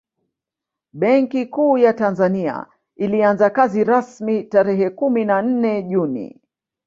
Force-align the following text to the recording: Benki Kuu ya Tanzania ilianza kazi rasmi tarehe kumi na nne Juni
Benki 0.93 1.45
Kuu 1.45 1.77
ya 1.77 1.93
Tanzania 1.93 2.65
ilianza 2.95 3.49
kazi 3.49 3.83
rasmi 3.83 4.43
tarehe 4.43 4.89
kumi 4.89 5.25
na 5.25 5.41
nne 5.41 5.83
Juni 5.83 6.41